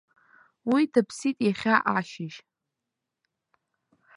[0.71, 2.37] Уи дыԥсит иахьа ашьыжь.